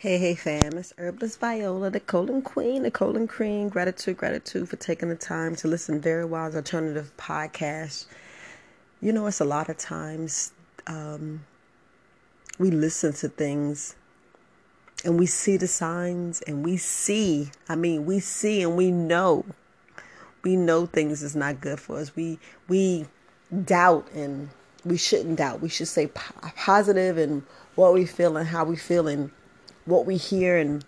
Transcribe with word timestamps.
Hey, 0.00 0.16
hey, 0.18 0.36
fam. 0.36 0.78
It's 0.78 0.94
Herbalist 0.96 1.40
Viola, 1.40 1.90
the 1.90 1.98
colon 1.98 2.40
queen, 2.40 2.84
the 2.84 2.90
colon 2.92 3.26
queen. 3.26 3.68
Gratitude, 3.68 4.16
gratitude 4.16 4.68
for 4.68 4.76
taking 4.76 5.08
the 5.08 5.16
time 5.16 5.56
to 5.56 5.66
listen 5.66 6.00
Very 6.00 6.24
Wise 6.24 6.54
Alternative 6.54 7.10
Podcast. 7.16 8.06
You 9.00 9.12
know, 9.12 9.26
it's 9.26 9.40
a 9.40 9.44
lot 9.44 9.68
of 9.68 9.76
times 9.76 10.52
um, 10.86 11.44
we 12.60 12.70
listen 12.70 13.12
to 13.14 13.28
things 13.28 13.96
and 15.04 15.18
we 15.18 15.26
see 15.26 15.56
the 15.56 15.66
signs 15.66 16.42
and 16.42 16.64
we 16.64 16.76
see, 16.76 17.50
I 17.68 17.74
mean, 17.74 18.06
we 18.06 18.20
see 18.20 18.62
and 18.62 18.76
we 18.76 18.92
know. 18.92 19.46
We 20.44 20.54
know 20.54 20.86
things 20.86 21.24
is 21.24 21.34
not 21.34 21.60
good 21.60 21.80
for 21.80 21.98
us. 21.98 22.14
We 22.14 22.38
we 22.68 23.06
doubt 23.64 24.06
and 24.14 24.50
we 24.84 24.96
shouldn't 24.96 25.38
doubt. 25.38 25.60
We 25.60 25.68
should 25.68 25.88
say 25.88 26.06
positive 26.06 27.18
and 27.18 27.42
what 27.74 27.94
we 27.94 28.06
feel 28.06 28.36
and 28.36 28.46
how 28.46 28.64
we 28.64 28.76
feel 28.76 29.08
and 29.08 29.32
what 29.88 30.04
we 30.04 30.16
hear 30.16 30.56
and 30.58 30.84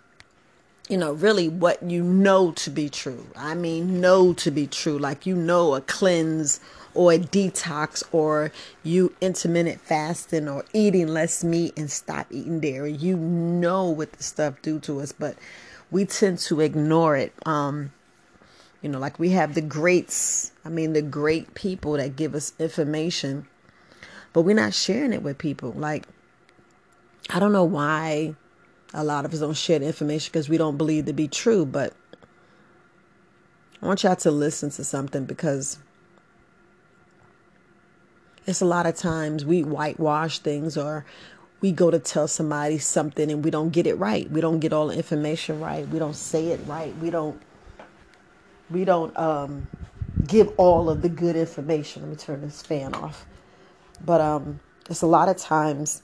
you 0.87 0.97
know 0.97 1.13
really 1.13 1.49
what 1.49 1.81
you 1.81 2.03
know 2.03 2.51
to 2.51 2.69
be 2.69 2.89
true. 2.89 3.27
I 3.35 3.55
mean 3.55 3.99
know 3.99 4.33
to 4.33 4.51
be 4.51 4.67
true. 4.67 4.97
Like 4.97 5.25
you 5.25 5.35
know 5.35 5.75
a 5.75 5.81
cleanse 5.81 6.59
or 6.93 7.13
a 7.13 7.17
detox 7.17 8.03
or 8.11 8.51
you 8.83 9.13
intermittent 9.21 9.81
fasting 9.81 10.47
or 10.47 10.65
eating 10.73 11.07
less 11.07 11.43
meat 11.43 11.73
and 11.77 11.89
stop 11.89 12.27
eating 12.29 12.59
dairy. 12.59 12.91
You 12.91 13.15
know 13.17 13.89
what 13.89 14.13
the 14.13 14.23
stuff 14.23 14.61
do 14.61 14.79
to 14.81 15.01
us 15.01 15.11
but 15.11 15.35
we 15.89 16.05
tend 16.05 16.39
to 16.39 16.61
ignore 16.61 17.17
it. 17.17 17.33
Um 17.45 17.91
you 18.81 18.89
know 18.89 18.99
like 18.99 19.17
we 19.19 19.29
have 19.29 19.53
the 19.53 19.61
greats 19.61 20.51
i 20.65 20.69
mean 20.69 20.93
the 20.93 21.03
great 21.03 21.53
people 21.53 21.93
that 21.93 22.15
give 22.15 22.33
us 22.33 22.53
information 22.57 23.45
but 24.33 24.41
we're 24.41 24.55
not 24.55 24.73
sharing 24.73 25.13
it 25.13 25.23
with 25.23 25.37
people. 25.39 25.71
Like 25.71 26.05
i 27.29 27.39
don't 27.39 27.53
know 27.53 27.63
why 27.63 28.35
a 28.93 29.03
lot 29.03 29.25
of 29.25 29.33
us 29.33 29.39
don't 29.39 29.55
share 29.55 29.79
the 29.79 29.85
information 29.85 30.29
because 30.31 30.49
we 30.49 30.57
don't 30.57 30.77
believe 30.77 31.05
to 31.05 31.13
be 31.13 31.27
true. 31.27 31.65
But 31.65 31.93
I 33.81 33.87
want 33.87 34.03
y'all 34.03 34.15
to 34.15 34.31
listen 34.31 34.69
to 34.71 34.83
something 34.83 35.25
because 35.25 35.79
it's 38.45 38.61
a 38.61 38.65
lot 38.65 38.85
of 38.85 38.95
times 38.95 39.45
we 39.45 39.63
whitewash 39.63 40.39
things 40.39 40.77
or 40.77 41.05
we 41.61 41.71
go 41.71 41.91
to 41.91 41.99
tell 41.99 42.27
somebody 42.27 42.79
something 42.79 43.31
and 43.31 43.45
we 43.45 43.51
don't 43.51 43.69
get 43.69 43.85
it 43.85 43.95
right. 43.95 44.29
We 44.29 44.41
don't 44.41 44.59
get 44.59 44.73
all 44.73 44.87
the 44.87 44.95
information 44.95 45.59
right. 45.59 45.87
We 45.87 45.99
don't 45.99 46.15
say 46.15 46.47
it 46.47 46.59
right. 46.65 46.95
We 46.97 47.09
don't 47.09 47.39
we 48.69 48.85
don't 48.85 49.15
um, 49.17 49.67
give 50.25 50.51
all 50.57 50.89
of 50.89 51.01
the 51.01 51.09
good 51.09 51.35
information. 51.35 52.03
Let 52.03 52.11
me 52.11 52.17
turn 52.17 52.41
this 52.41 52.61
fan 52.61 52.93
off. 52.95 53.25
But 54.03 54.21
um, 54.21 54.59
it's 54.89 55.01
a 55.01 55.07
lot 55.07 55.29
of 55.29 55.37
times 55.37 56.01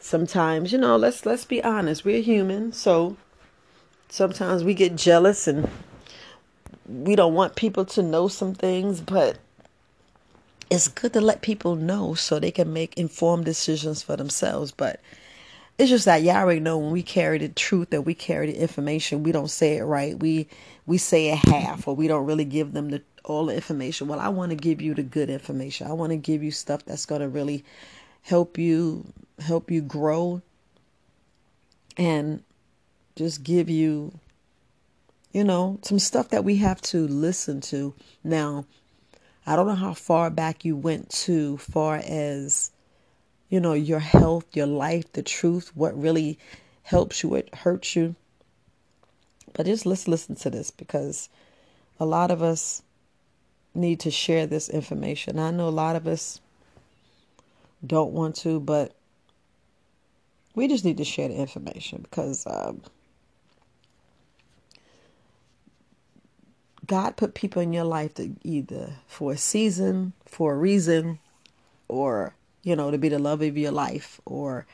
sometimes 0.00 0.72
you 0.72 0.78
know 0.78 0.96
let's 0.96 1.26
let's 1.26 1.44
be 1.44 1.62
honest 1.62 2.04
we're 2.04 2.22
human 2.22 2.72
so 2.72 3.16
sometimes 4.08 4.64
we 4.64 4.74
get 4.74 4.96
jealous 4.96 5.48
and 5.48 5.68
we 6.86 7.14
don't 7.16 7.34
want 7.34 7.56
people 7.56 7.84
to 7.84 8.02
know 8.02 8.28
some 8.28 8.54
things 8.54 9.00
but 9.00 9.38
it's 10.70 10.88
good 10.88 11.12
to 11.12 11.20
let 11.20 11.42
people 11.42 11.74
know 11.74 12.14
so 12.14 12.38
they 12.38 12.50
can 12.50 12.72
make 12.72 12.96
informed 12.96 13.44
decisions 13.44 14.02
for 14.02 14.16
themselves 14.16 14.70
but 14.70 15.00
it's 15.78 15.90
just 15.90 16.06
that 16.06 16.22
y'all 16.22 16.36
already 16.36 16.60
know 16.60 16.78
when 16.78 16.90
we 16.90 17.02
carry 17.02 17.38
the 17.38 17.48
truth 17.48 17.92
and 17.92 18.06
we 18.06 18.14
carry 18.14 18.50
the 18.50 18.60
information 18.60 19.22
we 19.22 19.32
don't 19.32 19.50
say 19.50 19.76
it 19.76 19.84
right 19.84 20.18
we 20.20 20.46
we 20.86 20.96
say 20.96 21.28
it 21.30 21.38
half 21.38 21.86
or 21.86 21.94
we 21.94 22.08
don't 22.08 22.24
really 22.24 22.44
give 22.44 22.72
them 22.72 22.90
the 22.90 23.02
all 23.28 23.46
the 23.46 23.54
information. 23.54 24.08
Well 24.08 24.18
i 24.18 24.28
want 24.28 24.50
to 24.50 24.56
give 24.56 24.80
you 24.80 24.94
the 24.94 25.02
good 25.02 25.30
information. 25.30 25.86
I 25.86 25.92
want 25.92 26.10
to 26.10 26.16
give 26.16 26.42
you 26.42 26.50
stuff 26.50 26.84
that's 26.84 27.06
going 27.06 27.20
to 27.20 27.28
really 27.28 27.64
help 28.28 28.58
you 28.58 29.10
help 29.38 29.70
you 29.70 29.80
grow 29.80 30.42
and 31.96 32.42
just 33.16 33.42
give 33.42 33.70
you 33.70 34.12
you 35.32 35.42
know 35.42 35.78
some 35.82 35.98
stuff 35.98 36.28
that 36.28 36.44
we 36.44 36.56
have 36.56 36.80
to 36.82 37.08
listen 37.08 37.60
to. 37.60 37.94
Now 38.22 38.66
i 39.46 39.56
don't 39.56 39.66
know 39.66 39.74
how 39.74 39.94
far 39.94 40.28
back 40.28 40.66
you 40.66 40.76
went 40.76 41.08
to 41.08 41.56
far 41.56 42.02
as 42.06 42.70
you 43.48 43.58
know 43.58 43.72
your 43.72 43.98
health 43.98 44.44
your 44.52 44.66
life 44.66 45.10
the 45.14 45.22
truth 45.22 45.74
what 45.74 45.98
really 45.98 46.38
helps 46.82 47.22
you 47.22 47.30
what 47.30 47.54
hurts 47.54 47.96
you. 47.96 48.14
But 49.54 49.64
just 49.64 49.86
let's 49.86 50.06
listen 50.06 50.34
to 50.36 50.50
this 50.50 50.70
because 50.70 51.30
a 51.98 52.04
lot 52.04 52.30
of 52.30 52.42
us 52.42 52.82
need 53.74 54.00
to 54.00 54.10
share 54.10 54.46
this 54.46 54.68
information. 54.68 55.38
I 55.38 55.50
know 55.50 55.68
a 55.68 55.70
lot 55.70 55.96
of 55.96 56.06
us 56.06 56.40
don't 57.86 58.12
want 58.12 58.36
to 58.36 58.60
but 58.60 58.94
we 60.54 60.66
just 60.66 60.84
need 60.84 60.96
to 60.96 61.04
share 61.04 61.28
the 61.28 61.34
information 61.36 62.02
because 62.02 62.44
um, 62.46 62.82
God 66.88 67.16
put 67.16 67.34
people 67.34 67.62
in 67.62 67.72
your 67.72 67.84
life 67.84 68.14
to 68.14 68.34
either 68.42 68.94
for 69.06 69.32
a 69.32 69.36
season, 69.36 70.14
for 70.24 70.54
a 70.54 70.56
reason, 70.56 71.20
or 71.86 72.34
you 72.64 72.74
know 72.74 72.90
to 72.90 72.98
be 72.98 73.08
the 73.08 73.18
love 73.18 73.42
of 73.42 73.56
your 73.56 73.70
life, 73.70 74.20
or 74.24 74.66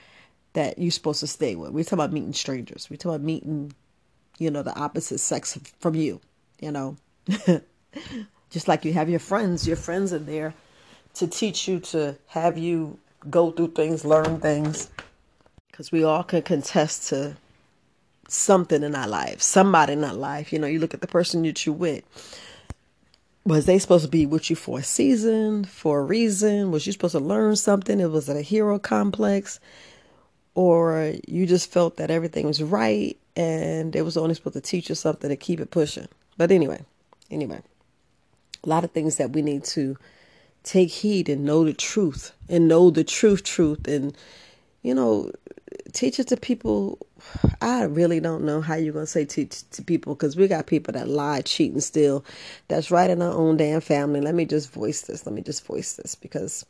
that 0.54 0.78
you're 0.78 0.90
supposed 0.90 1.20
to 1.20 1.26
stay 1.26 1.54
with. 1.54 1.72
We 1.72 1.84
talk 1.84 1.92
about 1.92 2.12
meeting 2.12 2.32
strangers. 2.32 2.88
We 2.88 2.96
talk 2.96 3.16
about 3.16 3.20
meeting, 3.20 3.74
you 4.38 4.50
know, 4.50 4.62
the 4.62 4.74
opposite 4.78 5.18
sex 5.18 5.58
from 5.80 5.96
you. 5.96 6.20
You 6.60 6.70
know, 6.70 6.96
just 8.50 8.68
like 8.68 8.84
you 8.84 8.94
have 8.94 9.10
your 9.10 9.20
friends. 9.20 9.66
Your 9.66 9.76
friends 9.76 10.12
are 10.12 10.18
there 10.18 10.54
to 11.14 11.26
teach 11.26 11.68
you 11.68 11.80
to 11.80 12.16
have 12.28 12.58
you 12.58 12.98
go 13.30 13.50
through 13.50 13.68
things, 13.68 14.04
learn 14.04 14.40
things, 14.40 14.90
because 15.70 15.90
we 15.90 16.04
all 16.04 16.22
can 16.22 16.42
contest 16.42 17.08
to 17.08 17.36
something 18.28 18.82
in 18.82 18.94
our 18.94 19.08
life, 19.08 19.40
somebody 19.40 19.94
in 19.94 20.04
our 20.04 20.14
life. 20.14 20.52
You 20.52 20.58
know, 20.58 20.66
you 20.66 20.78
look 20.78 20.94
at 20.94 21.00
the 21.00 21.06
person 21.06 21.42
that 21.42 21.66
you 21.66 21.72
with. 21.72 22.04
Was 23.46 23.66
they 23.66 23.78
supposed 23.78 24.04
to 24.04 24.10
be 24.10 24.24
with 24.24 24.48
you 24.48 24.56
for 24.56 24.78
a 24.78 24.82
season, 24.82 25.64
for 25.64 26.00
a 26.00 26.02
reason? 26.02 26.70
Was 26.70 26.86
you 26.86 26.92
supposed 26.92 27.12
to 27.12 27.20
learn 27.20 27.56
something? 27.56 28.00
It 28.00 28.10
was 28.10 28.28
a 28.28 28.40
hero 28.40 28.78
complex, 28.78 29.60
or 30.54 31.14
you 31.28 31.46
just 31.46 31.70
felt 31.70 31.96
that 31.98 32.10
everything 32.10 32.46
was 32.46 32.62
right 32.62 33.18
and 33.36 33.94
it 33.96 34.02
was 34.02 34.16
only 34.16 34.34
supposed 34.34 34.54
to 34.54 34.60
teach 34.60 34.88
you 34.88 34.94
something 34.94 35.28
to 35.28 35.36
keep 35.36 35.60
it 35.60 35.70
pushing. 35.70 36.08
But 36.36 36.50
anyway, 36.50 36.84
anyway, 37.30 37.60
a 38.62 38.68
lot 38.68 38.84
of 38.84 38.92
things 38.92 39.16
that 39.16 39.32
we 39.32 39.42
need 39.42 39.64
to 39.64 39.96
take 40.64 40.90
heed 40.90 41.28
and 41.28 41.44
know 41.44 41.64
the 41.64 41.72
truth 41.72 42.32
and 42.48 42.66
know 42.66 42.90
the 42.90 43.04
truth, 43.04 43.44
truth, 43.44 43.86
and 43.86 44.16
you 44.82 44.94
know, 44.94 45.32
teach 45.92 46.18
it 46.18 46.28
to 46.28 46.36
people. 46.36 46.98
I 47.62 47.84
really 47.84 48.20
don't 48.20 48.44
know 48.44 48.60
how 48.60 48.74
you're 48.74 48.92
going 48.92 49.06
to 49.06 49.10
say 49.10 49.24
teach 49.24 49.68
to 49.70 49.82
people 49.82 50.14
because 50.14 50.36
we 50.36 50.46
got 50.46 50.66
people 50.66 50.92
that 50.92 51.08
lie, 51.08 51.40
cheat, 51.40 51.72
and 51.72 51.82
steal. 51.82 52.24
That's 52.68 52.90
right 52.90 53.08
in 53.08 53.22
our 53.22 53.32
own 53.32 53.56
damn 53.56 53.80
family. 53.80 54.20
Let 54.20 54.34
me 54.34 54.44
just 54.44 54.72
voice 54.72 55.02
this. 55.02 55.24
Let 55.24 55.34
me 55.34 55.40
just 55.40 55.64
voice 55.64 55.94
this 55.94 56.14
because 56.14 56.66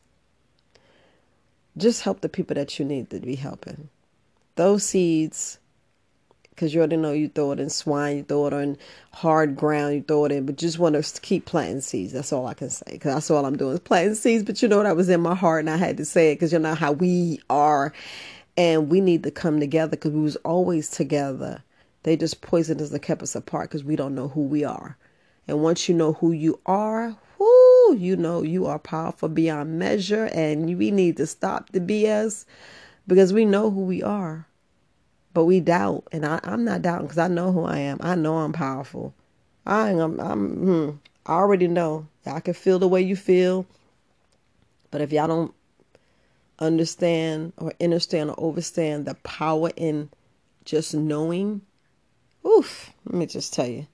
just 1.76 2.02
help 2.02 2.20
the 2.20 2.28
people 2.28 2.54
that 2.54 2.78
you 2.78 2.84
need 2.84 3.10
to 3.10 3.18
be 3.18 3.34
helping. 3.34 3.88
Those 4.54 4.84
seeds, 4.84 5.58
because 6.54 6.72
you 6.72 6.80
already 6.80 6.96
know 6.96 7.12
you 7.12 7.28
throw 7.28 7.52
it 7.52 7.60
in 7.60 7.68
swine, 7.68 8.18
you 8.18 8.22
throw 8.22 8.46
it 8.46 8.52
in 8.52 8.78
hard 9.12 9.56
ground, 9.56 9.94
you 9.94 10.02
throw 10.02 10.24
it 10.24 10.32
in, 10.32 10.46
but 10.46 10.56
just 10.56 10.78
want 10.78 10.94
to 10.94 11.20
keep 11.20 11.46
planting 11.46 11.80
seeds. 11.80 12.12
That's 12.12 12.32
all 12.32 12.46
I 12.46 12.54
can 12.54 12.70
say 12.70 12.92
because 12.92 13.14
that's 13.14 13.30
all 13.30 13.44
I'm 13.44 13.56
doing 13.56 13.74
is 13.74 13.80
planting 13.80 14.14
seeds. 14.14 14.44
But 14.44 14.62
you 14.62 14.68
know 14.68 14.76
what? 14.76 14.86
I 14.86 14.92
was 14.92 15.08
in 15.08 15.20
my 15.20 15.34
heart 15.34 15.60
and 15.60 15.70
I 15.70 15.76
had 15.76 15.96
to 15.96 16.04
say 16.04 16.30
it 16.30 16.36
because 16.36 16.52
you 16.52 16.58
know 16.58 16.74
how 16.74 16.92
we 16.92 17.40
are 17.50 17.92
and 18.56 18.88
we 18.88 19.00
need 19.00 19.22
to 19.24 19.30
come 19.30 19.58
together 19.58 19.90
because 19.90 20.12
we 20.12 20.20
was 20.20 20.36
always 20.36 20.90
together. 20.90 21.62
They 22.04 22.16
just 22.16 22.40
poisoned 22.40 22.80
us 22.80 22.92
and 22.92 23.02
kept 23.02 23.22
us 23.22 23.34
apart 23.34 23.70
because 23.70 23.84
we 23.84 23.96
don't 23.96 24.14
know 24.14 24.28
who 24.28 24.42
we 24.42 24.64
are. 24.64 24.96
And 25.48 25.62
once 25.62 25.88
you 25.88 25.94
know 25.94 26.14
who 26.14 26.32
you 26.32 26.60
are, 26.66 27.16
whoo, 27.38 27.96
you 27.96 28.16
know 28.16 28.42
you 28.42 28.66
are 28.66 28.78
powerful 28.78 29.28
beyond 29.28 29.78
measure. 29.78 30.26
And 30.26 30.78
we 30.78 30.90
need 30.90 31.16
to 31.16 31.26
stop 31.26 31.70
the 31.70 31.80
BS 31.80 32.44
because 33.06 33.32
we 33.32 33.44
know 33.44 33.70
who 33.70 33.80
we 33.80 34.02
are. 34.02 34.46
But 35.34 35.44
we 35.44 35.60
doubt. 35.60 36.04
And 36.12 36.24
I, 36.24 36.40
am 36.44 36.64
not 36.64 36.82
doubting 36.82 37.06
because 37.06 37.18
I 37.18 37.28
know 37.28 37.52
who 37.52 37.64
I 37.64 37.78
am. 37.78 37.98
I 38.00 38.14
know 38.14 38.38
I'm 38.38 38.52
powerful. 38.52 39.12
I 39.66 39.90
am, 39.90 40.18
I'm, 40.20 40.56
hmm, 40.56 40.90
I 41.26 41.34
already 41.34 41.68
know. 41.68 42.06
I 42.24 42.40
can 42.40 42.54
feel 42.54 42.78
the 42.78 42.88
way 42.88 43.02
you 43.02 43.16
feel. 43.16 43.66
But 44.90 45.02
if 45.02 45.12
y'all 45.12 45.26
don't 45.26 45.54
understand 46.58 47.52
or 47.56 47.72
understand 47.80 48.30
or 48.30 48.36
overstand 48.38 49.06
the 49.06 49.14
power 49.16 49.70
in 49.76 50.08
just 50.64 50.94
knowing. 50.94 51.62
Oof, 52.46 52.92
let 53.06 53.14
me 53.14 53.26
just 53.26 53.52
tell 53.52 53.66
you. 53.66 53.86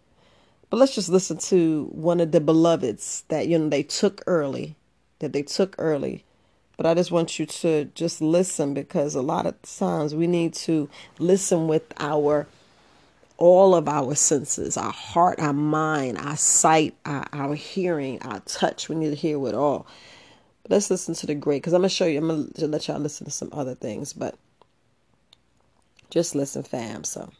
But 0.69 0.79
let's 0.79 0.95
just 0.95 1.09
listen 1.09 1.39
to 1.39 1.89
one 1.93 2.21
of 2.21 2.33
the 2.33 2.41
beloveds 2.41 3.25
that 3.29 3.49
you 3.49 3.59
know 3.59 3.69
they 3.69 3.83
took 3.83 4.23
early, 4.27 4.77
that 5.19 5.33
they 5.33 5.43
took 5.43 5.75
early. 5.79 6.25
But 6.81 6.87
I 6.87 6.95
just 6.95 7.13
want 7.13 7.39
you 7.39 7.47
to 7.47 7.87
just 7.95 8.23
listen 8.23 8.75
because 8.75 9.15
a 9.15 9.23
lot 9.23 9.47
of 9.47 9.61
times 9.63 10.15
we 10.15 10.27
need 10.27 10.55
to 10.55 10.89
listen 11.19 11.69
with 11.69 11.85
our 11.99 12.49
all 13.37 13.75
of 13.75 13.89
our 13.89 14.15
senses, 14.15 14.79
our 14.79 14.93
heart, 14.93 15.41
our 15.41 15.53
mind, 15.53 16.19
our 16.19 16.37
sight, 16.37 16.95
our, 17.05 17.27
our 17.33 17.55
hearing, 17.55 18.23
our 18.23 18.41
touch. 18.41 18.89
We 18.89 18.97
need 18.97 19.11
to 19.11 19.17
hear 19.17 19.47
it 19.49 19.55
all 19.55 19.87
let's 20.71 20.91
listen 20.91 21.15
to 21.17 21.27
the 21.27 21.35
great 21.35 21.63
because 21.63 21.73
I'm 21.75 21.81
gonna 21.83 21.91
show 21.91 22.07
you. 22.07 22.19
I'm 22.19 22.29
gonna 22.29 22.69
let 22.69 22.89
y'all 22.89 23.01
listen 23.01 23.27
to 23.27 23.31
some 23.33 23.51
other 23.53 23.75
things, 23.75 24.13
but 24.15 24.37
Just 26.11 26.35
listen, 26.35 26.63
fam. 26.63 27.05
So. 27.05 27.31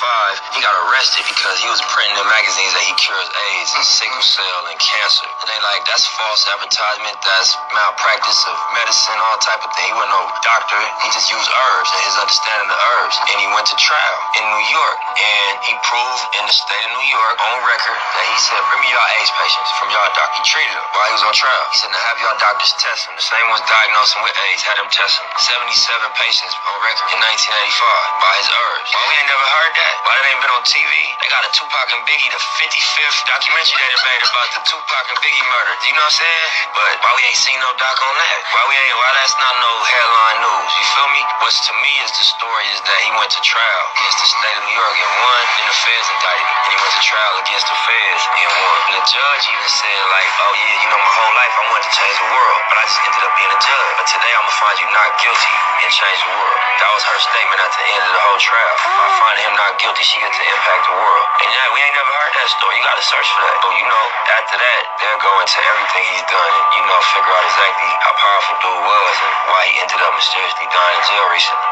1985, 0.00 0.56
he 0.56 0.60
got 0.64 0.72
arrested 0.88 1.24
because 1.28 1.60
he 1.60 1.68
was 1.68 1.80
printing 1.92 2.16
in 2.16 2.24
magazines 2.24 2.72
that 2.72 2.84
he 2.88 2.94
cures 2.96 3.28
AIDS 3.28 3.70
and 3.76 3.84
sickle 3.84 4.24
cell 4.24 4.60
and 4.72 4.78
cancer. 4.80 5.28
And 5.28 5.46
they 5.52 5.60
like, 5.60 5.84
that's 5.84 6.08
false 6.16 6.48
advertisement, 6.48 7.20
that's 7.20 7.52
malpractice 7.76 8.40
of 8.48 8.56
medicine, 8.72 9.20
all 9.20 9.36
type 9.44 9.60
of 9.60 9.68
thing. 9.76 9.92
He 9.92 9.96
wasn't 9.96 10.16
no 10.16 10.24
doctor, 10.40 10.80
he 11.04 11.08
just 11.12 11.28
used 11.28 11.48
herbs 11.52 11.90
and 11.92 12.00
his 12.08 12.16
understanding 12.16 12.64
of 12.64 12.72
the 12.72 12.80
herbs. 12.80 13.16
And 13.28 13.36
he 13.44 13.46
went 13.52 13.68
to 13.68 13.76
trial 13.76 14.18
in 14.40 14.44
New 14.48 14.64
York. 14.72 14.98
And 15.20 15.52
he 15.68 15.76
proved 15.84 16.24
in 16.40 16.48
the 16.48 16.54
state 16.56 16.80
of 16.80 16.92
New 16.96 17.08
York 17.12 17.36
on 17.36 17.60
record 17.68 17.98
that 18.00 18.24
he 18.24 18.36
said, 18.40 18.60
bring 18.72 18.80
me 18.80 18.88
y'all 18.96 19.10
AIDS 19.20 19.32
patients 19.36 19.70
from 19.76 19.92
y'all 19.92 20.08
doctor. 20.16 20.32
He 20.40 20.44
treated 20.48 20.80
them 20.80 20.86
while 20.96 21.12
he 21.12 21.14
was 21.20 21.24
on 21.28 21.34
trial. 21.36 21.64
He 21.76 21.84
said, 21.84 21.92
now 21.92 22.00
have 22.08 22.16
y'all 22.24 22.40
doctors 22.40 22.72
test 22.80 23.04
them. 23.04 23.20
The 23.20 23.26
same 23.28 23.46
ones 23.52 23.60
diagnosed 23.68 24.16
him 24.16 24.24
with 24.24 24.32
AIDS 24.48 24.64
had 24.64 24.80
him 24.80 24.88
test 24.88 25.20
them. 25.20 25.28
77 25.44 25.76
patients 26.16 26.56
on 26.56 26.76
record 26.88 27.08
in 27.12 27.18
1985 27.20 28.24
by 28.24 28.32
his 28.40 28.48
herbs. 28.48 28.88
Why 28.96 29.02
we 29.04 29.14
ain't 29.20 29.28
never 29.28 29.44
heard 29.44 29.74
that? 29.76 29.89
Why 30.06 30.12
that 30.16 30.26
ain't 30.30 30.40
been 30.40 30.54
on 30.54 30.64
TV? 30.64 30.92
They 31.20 31.28
got 31.30 31.42
a 31.44 31.50
Tupac 31.52 31.88
and 31.92 32.02
Biggie, 32.06 32.30
the 32.30 32.42
55th 32.60 33.18
documentary 33.26 33.78
that 33.80 33.90
they 33.90 34.02
made 34.06 34.22
about 34.24 34.48
the 34.54 34.62
Tupac 34.66 35.04
and 35.10 35.18
Biggie 35.20 35.46
murder. 35.50 35.72
You 35.86 35.94
know 35.96 36.04
what 36.06 36.14
I'm 36.14 36.22
saying? 36.22 36.46
But 36.74 36.92
why 37.02 37.10
we 37.18 37.22
ain't 37.26 37.40
seen 37.40 37.58
no 37.58 37.70
doc 37.76 37.96
on 37.98 38.14
that? 38.14 38.36
Why 38.54 38.62
we 38.70 38.74
ain't? 38.78 38.96
Why 38.96 39.10
that's 39.18 39.36
not 39.40 39.54
no 39.58 39.72
headline 39.82 40.38
news? 40.44 40.70
You 40.70 40.86
feel 40.94 41.10
me? 41.10 41.22
What's 41.42 41.60
to 41.66 41.72
me 41.82 41.92
is 42.04 42.10
the 42.14 42.26
story 42.26 42.66
is 42.70 42.80
that 42.86 42.98
he 43.02 43.10
went 43.18 43.30
to 43.34 43.40
trial 43.42 43.84
against 43.96 44.18
the 44.22 44.28
state 44.30 44.56
of 44.60 44.64
New 44.68 44.76
York 44.76 44.96
and 45.00 45.12
won. 45.24 45.42
Then 45.56 45.66
the 45.66 45.76
feds 45.80 46.06
indicted 46.12 46.46
him, 46.46 46.58
and 46.60 46.70
he 46.70 46.78
went 46.78 46.94
to 46.94 47.02
trial 47.02 47.34
against 47.40 47.66
the 47.66 47.76
feds 47.80 48.22
and 48.30 48.50
won. 48.60 48.78
And 48.90 48.94
the 49.00 49.04
judge 49.08 49.42
even 49.50 49.70
said 49.70 50.00
like, 50.12 50.28
"Oh 50.44 50.52
yeah, 50.54 50.74
you 50.84 50.88
know, 50.92 51.00
my 51.00 51.14
whole 51.16 51.34
life 51.34 51.54
I 51.56 51.62
wanted 51.72 51.86
to 51.88 51.94
change 51.96 52.16
the 52.20 52.28
world, 52.30 52.60
but 52.70 52.76
I 52.78 52.84
just 52.86 53.00
ended 53.02 53.22
up 53.24 53.34
being 53.34 53.52
a 53.52 53.60
judge. 53.60 53.92
But 53.96 54.06
today 54.06 54.32
I'm 54.36 54.44
gonna 54.44 54.60
find 54.60 54.76
you 54.78 54.88
not 54.92 55.08
guilty 55.18 55.56
and 55.82 55.90
change 55.90 56.18
the 56.22 56.32
world." 56.36 56.58
That 56.78 56.90
was 56.92 57.02
her 57.08 57.18
statement 57.18 57.60
at 57.64 57.72
the 57.72 57.84
end 57.96 58.02
of 58.04 58.12
the 58.14 58.22
whole 58.22 58.40
trial. 58.40 58.76
By 58.84 59.08
finding 59.16 59.44
him 59.48 59.56
not 59.56 59.72
guilty, 59.80 60.04
she 60.04 60.20
gets 60.20 60.36
to 60.36 60.44
impact 60.44 60.82
the 60.92 60.96
world. 60.96 61.26
And 61.40 61.48
yeah, 61.48 61.66
we 61.72 61.80
ain't 61.80 61.96
never 61.96 62.12
heard 62.12 62.34
that 62.36 62.48
story. 62.52 62.76
You 62.76 62.84
gotta 62.84 63.00
search 63.00 63.28
for 63.32 63.40
that. 63.48 63.56
But 63.64 63.72
you 63.80 63.86
know, 63.88 64.04
after 64.36 64.56
that, 64.60 64.80
they'll 65.00 65.24
go 65.24 65.32
into 65.40 65.58
everything 65.72 66.04
he's 66.12 66.26
done 66.28 66.52
and 66.52 66.66
you 66.76 66.82
know 66.84 67.00
figure 67.16 67.32
out 67.32 67.44
exactly 67.48 67.90
how 68.04 68.12
powerful 68.12 68.56
dude 68.60 68.84
was 68.84 69.14
and 69.24 69.32
why 69.48 69.62
he 69.72 69.74
ended 69.80 70.00
up 70.04 70.12
mysteriously 70.12 70.66
dying 70.68 70.96
in 71.00 71.04
jail 71.08 71.26
recently. 71.32 71.70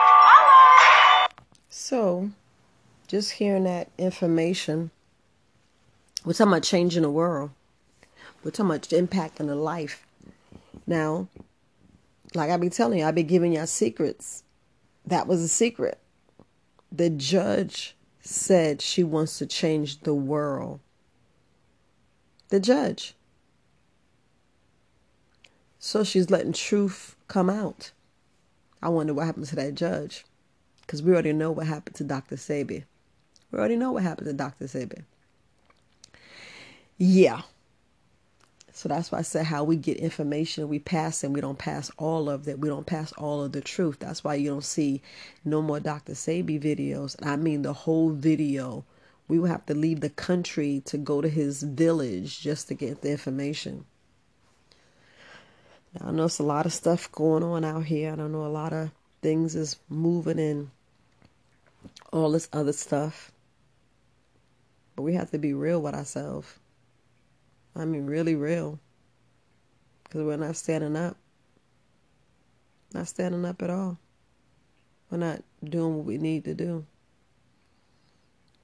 So, 1.68 2.00
just 3.12 3.28
hearing 3.36 3.68
that 3.68 3.92
information, 4.00 4.88
we're 6.24 6.32
talking 6.32 6.52
about 6.56 6.64
changing 6.64 7.04
the 7.04 7.12
world. 7.12 7.52
We're 8.40 8.56
talking 8.56 8.72
about 8.72 8.88
impacting 8.88 9.52
the 9.52 9.56
life. 9.56 10.00
Now, 10.88 11.28
like 12.32 12.48
I 12.48 12.56
be 12.56 12.72
telling 12.72 13.00
you, 13.00 13.04
I 13.04 13.12
be 13.12 13.22
giving 13.22 13.52
y'all 13.52 13.68
secrets. 13.68 14.44
That 15.04 15.28
was 15.28 15.44
a 15.44 15.48
secret. 15.48 16.00
The 16.90 17.10
judge 17.10 17.94
said 18.20 18.82
she 18.82 19.04
wants 19.04 19.38
to 19.38 19.46
change 19.46 20.00
the 20.00 20.14
world. 20.14 20.80
The 22.48 22.60
judge. 22.60 23.14
So 25.78 26.04
she's 26.04 26.30
letting 26.30 26.52
truth 26.52 27.16
come 27.28 27.48
out. 27.48 27.92
I 28.82 28.88
wonder 28.88 29.14
what 29.14 29.26
happened 29.26 29.46
to 29.46 29.56
that 29.56 29.74
judge. 29.74 30.24
Because 30.80 31.02
we 31.02 31.12
already 31.12 31.32
know 31.32 31.50
what 31.52 31.66
happened 31.66 31.96
to 31.96 32.04
Dr. 32.04 32.36
Sebi. 32.36 32.84
We 33.50 33.58
already 33.58 33.76
know 33.76 33.92
what 33.92 34.02
happened 34.02 34.26
to 34.26 34.32
Dr. 34.32 34.64
Sebi. 34.64 35.04
Yeah. 36.96 37.42
So 38.78 38.88
that's 38.88 39.10
why 39.10 39.18
I 39.18 39.22
said 39.22 39.44
how 39.44 39.64
we 39.64 39.74
get 39.74 39.96
information, 39.96 40.68
we 40.68 40.78
pass 40.78 41.24
and 41.24 41.34
we 41.34 41.40
don't 41.40 41.58
pass 41.58 41.90
all 41.96 42.30
of 42.30 42.44
that. 42.44 42.60
We 42.60 42.68
don't 42.68 42.86
pass 42.86 43.10
all 43.14 43.42
of 43.42 43.50
the 43.50 43.60
truth. 43.60 43.98
That's 43.98 44.22
why 44.22 44.36
you 44.36 44.50
don't 44.50 44.62
see 44.62 45.02
no 45.44 45.60
more 45.60 45.80
Dr. 45.80 46.12
Sebi 46.12 46.62
videos. 46.62 47.16
I 47.20 47.34
mean 47.34 47.62
the 47.62 47.72
whole 47.72 48.10
video. 48.10 48.84
We 49.26 49.40
will 49.40 49.48
have 49.48 49.66
to 49.66 49.74
leave 49.74 49.98
the 49.98 50.10
country 50.10 50.80
to 50.84 50.96
go 50.96 51.20
to 51.20 51.28
his 51.28 51.60
village 51.60 52.40
just 52.40 52.68
to 52.68 52.74
get 52.74 53.02
the 53.02 53.10
information. 53.10 53.84
Now, 55.98 56.10
I 56.10 56.12
know 56.12 56.26
it's 56.26 56.38
a 56.38 56.44
lot 56.44 56.64
of 56.64 56.72
stuff 56.72 57.10
going 57.10 57.42
on 57.42 57.64
out 57.64 57.86
here. 57.86 58.12
I 58.12 58.14
don't 58.14 58.30
know 58.30 58.46
a 58.46 58.46
lot 58.46 58.72
of 58.72 58.92
things 59.22 59.56
is 59.56 59.74
moving 59.88 60.38
and 60.38 60.70
all 62.12 62.30
this 62.30 62.48
other 62.52 62.72
stuff. 62.72 63.32
But 64.94 65.02
we 65.02 65.14
have 65.14 65.32
to 65.32 65.38
be 65.38 65.52
real 65.52 65.82
with 65.82 65.96
ourselves. 65.96 66.60
I 67.76 67.84
mean, 67.84 68.06
really 68.06 68.34
real. 68.34 68.78
Because 70.04 70.22
we're 70.22 70.36
not 70.36 70.56
standing 70.56 70.96
up. 70.96 71.16
Not 72.94 73.08
standing 73.08 73.44
up 73.44 73.62
at 73.62 73.70
all. 73.70 73.98
We're 75.10 75.18
not 75.18 75.42
doing 75.62 75.96
what 75.96 76.06
we 76.06 76.18
need 76.18 76.44
to 76.44 76.54
do. 76.54 76.84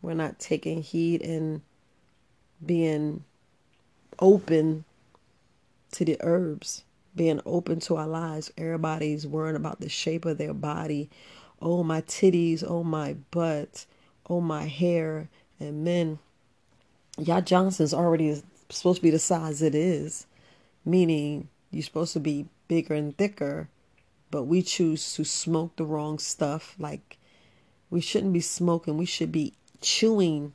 We're 0.03 0.15
not 0.15 0.39
taking 0.39 0.83
heed 0.83 1.23
and 1.23 1.63
being 2.65 3.25
open 4.19 4.85
to 5.93 6.05
the 6.05 6.17
herbs, 6.21 6.85
being 7.15 7.41
open 7.47 7.81
to 7.81 7.97
our 7.97 8.07
lives. 8.07 8.53
Everybody's 8.59 9.27
worrying 9.27 9.57
about 9.57 9.81
the 9.81 9.89
shape 9.89 10.25
of 10.25 10.39
their 10.39 10.55
body. 10.55 11.09
Oh, 11.61 11.83
my 11.83 12.03
titties. 12.03 12.65
Oh, 12.67 12.85
my 12.85 13.15
butt. 13.31 13.87
Oh, 14.29 14.41
my 14.41 14.65
hair. 14.65 15.29
And 15.61 15.85
men, 15.85 16.19
y'all 17.19 17.41
Johnson's 17.41 17.95
already 17.95 18.43
supposed 18.71 18.97
to 18.97 19.03
be 19.03 19.11
the 19.11 19.19
size 19.19 19.63
it 19.63 19.75
is, 19.75 20.27
meaning 20.85 21.49
you're 21.71 21.83
supposed 21.83 22.13
to 22.15 22.21
be 22.21 22.47
bigger 22.69 22.95
and 22.95 23.17
thicker, 23.17 23.69
but 24.31 24.45
we 24.45 24.63
choose 24.63 25.15
to 25.15 25.25
smoke 25.25 25.77
the 25.77 25.85
wrong 25.85 26.19
stuff. 26.19 26.75
Like 26.79 27.19
we 27.91 28.01
shouldn't 28.01 28.33
be 28.33 28.41
smoking, 28.41 28.97
we 28.97 29.07
should 29.07 29.33
be 29.33 29.55
chewing 29.81 30.55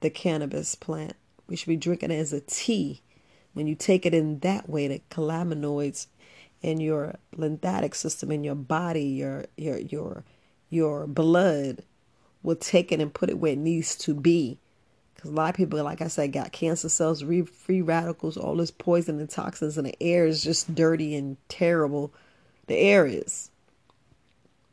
the 0.00 0.10
cannabis 0.10 0.74
plant. 0.74 1.14
We 1.46 1.56
should 1.56 1.68
be 1.68 1.76
drinking 1.76 2.10
it 2.10 2.18
as 2.18 2.32
a 2.32 2.40
tea. 2.40 3.02
When 3.54 3.66
you 3.66 3.74
take 3.74 4.06
it 4.06 4.14
in 4.14 4.38
that 4.40 4.68
way, 4.68 4.88
the 4.88 5.02
cannabinoids 5.10 6.06
in 6.62 6.80
your 6.80 7.16
lymphatic 7.36 7.94
system, 7.94 8.30
in 8.30 8.44
your 8.44 8.54
body, 8.54 9.04
your 9.04 9.46
your 9.56 9.78
your 9.78 10.24
your 10.70 11.06
blood 11.06 11.82
will 12.42 12.56
take 12.56 12.90
it 12.90 13.00
and 13.00 13.12
put 13.12 13.30
it 13.30 13.38
where 13.38 13.52
it 13.52 13.58
needs 13.58 13.96
to 13.96 14.14
be. 14.14 14.58
Because 15.22 15.34
a 15.34 15.36
lot 15.36 15.50
of 15.50 15.54
people, 15.54 15.80
like 15.84 16.00
I 16.00 16.08
said, 16.08 16.32
got 16.32 16.50
cancer 16.50 16.88
cells, 16.88 17.22
free 17.22 17.80
radicals, 17.80 18.36
all 18.36 18.56
this 18.56 18.72
poison 18.72 19.20
and 19.20 19.30
toxins, 19.30 19.78
and 19.78 19.86
the 19.86 20.02
air 20.02 20.26
is 20.26 20.42
just 20.42 20.74
dirty 20.74 21.14
and 21.14 21.36
terrible. 21.48 22.12
The 22.66 22.76
air 22.76 23.06
is. 23.06 23.48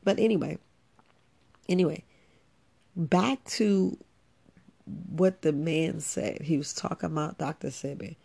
But 0.03 0.17
anyway, 0.17 0.57
anyway, 1.67 2.03
back 2.95 3.44
to 3.45 3.95
what 5.11 5.44
the 5.44 5.51
man 5.53 5.99
said. 5.99 6.41
He 6.41 6.57
was 6.57 6.73
talking 6.73 7.11
about 7.11 7.37
Dr. 7.37 7.68
Sebi. 7.68 8.15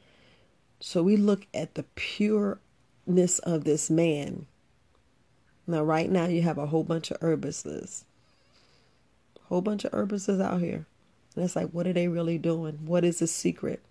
So 0.80 1.02
we 1.02 1.18
look 1.18 1.46
at 1.52 1.74
the 1.74 1.82
pureness 1.94 3.38
of 3.40 3.64
this 3.64 3.90
man. 3.90 4.46
Now, 5.66 5.82
right 5.82 6.10
now, 6.10 6.24
you 6.24 6.40
have 6.40 6.56
a 6.56 6.68
whole 6.68 6.84
bunch 6.84 7.10
of 7.10 7.20
herbicists. 7.20 8.04
Whole 9.50 9.60
bunch 9.60 9.84
of 9.84 9.92
herbicists 9.92 10.40
out 10.42 10.62
here. 10.62 10.86
And 11.34 11.44
it's 11.44 11.56
like, 11.56 11.70
what 11.70 11.86
are 11.86 11.92
they 11.92 12.08
really 12.08 12.38
doing? 12.38 12.78
What 12.84 13.04
is 13.04 13.18
the 13.18 13.26
secret? 13.26 13.82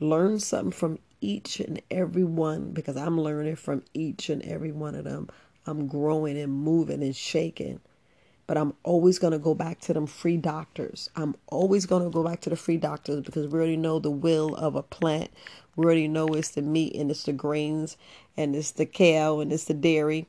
Learn 0.00 0.40
something 0.40 0.72
from 0.72 0.98
each 1.20 1.60
and 1.60 1.80
every 1.90 2.24
one 2.24 2.72
because 2.72 2.96
I'm 2.96 3.20
learning 3.20 3.56
from 3.56 3.82
each 3.94 4.28
and 4.28 4.42
every 4.42 4.72
one 4.72 4.94
of 4.94 5.04
them. 5.04 5.28
I'm 5.66 5.86
growing 5.86 6.38
and 6.38 6.52
moving 6.52 7.02
and 7.02 7.14
shaking. 7.14 7.80
But 8.46 8.58
I'm 8.58 8.74
always 8.82 9.18
going 9.18 9.32
to 9.32 9.38
go 9.38 9.54
back 9.54 9.80
to 9.82 9.92
them 9.92 10.06
free 10.06 10.36
doctors. 10.36 11.08
I'm 11.14 11.36
always 11.46 11.86
going 11.86 12.02
to 12.02 12.10
go 12.10 12.24
back 12.24 12.40
to 12.40 12.50
the 12.50 12.56
free 12.56 12.76
doctors 12.76 13.20
because 13.20 13.46
we 13.46 13.58
already 13.58 13.76
know 13.76 13.98
the 13.98 14.10
will 14.10 14.54
of 14.56 14.74
a 14.74 14.82
plant. 14.82 15.30
We 15.76 15.84
already 15.84 16.08
know 16.08 16.26
it's 16.28 16.50
the 16.50 16.62
meat 16.62 16.96
and 16.96 17.10
it's 17.10 17.22
the 17.22 17.32
grains 17.32 17.96
and 18.36 18.56
it's 18.56 18.72
the 18.72 18.86
cow 18.86 19.40
and 19.40 19.52
it's 19.52 19.64
the 19.64 19.74
dairy. 19.74 20.26